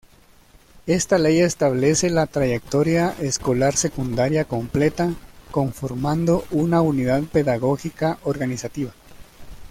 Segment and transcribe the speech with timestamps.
[0.87, 5.13] Esta ley establece la trayectoria escolar secundaria completa
[5.51, 8.91] conformando una unidad pedagógica organizativa.